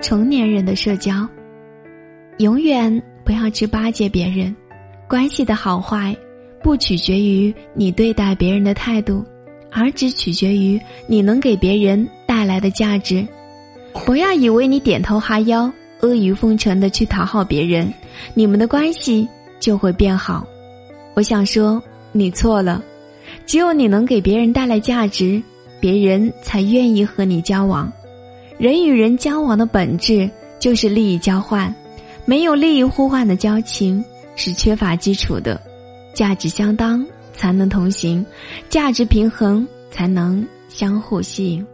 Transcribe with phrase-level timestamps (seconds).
[0.00, 1.26] 成年人的社交。
[2.38, 4.54] 永远不要去巴结别人，
[5.08, 6.14] 关系的好坏，
[6.62, 9.24] 不取决于你对待别人的态度，
[9.70, 13.26] 而只取决于你能给别人带来的价值。
[14.04, 15.62] 不要以为你点头哈腰、
[16.00, 17.92] 阿谀奉承的去讨好别人，
[18.34, 19.26] 你们的关系
[19.58, 20.46] 就会变好。
[21.14, 21.82] 我想说，
[22.12, 22.82] 你错了。
[23.46, 25.42] 只有你能给别人带来价值，
[25.80, 27.90] 别人才愿意和你交往。
[28.58, 31.74] 人与人交往的本质就是利益交换。
[32.24, 34.04] 没有利益互换的交情
[34.34, 35.60] 是缺乏基础的，
[36.12, 38.24] 价值相当才能同行，
[38.68, 41.64] 价值平衡才能相互吸引。